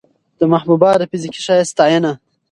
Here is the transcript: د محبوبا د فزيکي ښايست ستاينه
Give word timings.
د 0.39 0.41
محبوبا 0.53 0.91
د 0.97 1.03
فزيکي 1.11 1.41
ښايست 1.45 1.71
ستاينه 1.73 2.11